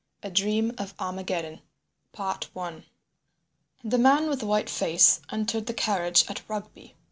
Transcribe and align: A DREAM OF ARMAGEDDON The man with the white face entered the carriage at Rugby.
A 0.23 0.31
DREAM 0.31 0.73
OF 0.79 0.95
ARMAGEDDON 0.99 1.61
The 3.83 3.97
man 3.99 4.27
with 4.29 4.39
the 4.39 4.47
white 4.47 4.67
face 4.71 5.21
entered 5.31 5.67
the 5.67 5.75
carriage 5.75 6.25
at 6.27 6.41
Rugby. 6.49 6.95